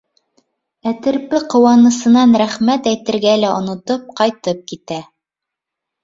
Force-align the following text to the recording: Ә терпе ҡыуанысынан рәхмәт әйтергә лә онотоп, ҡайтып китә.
Ә 0.91 0.91
терпе 1.07 1.41
ҡыуанысынан 1.53 2.33
рәхмәт 2.41 2.89
әйтергә 2.91 3.33
лә 3.41 3.51
онотоп, 3.59 4.09
ҡайтып 4.21 4.65
китә. 4.73 4.99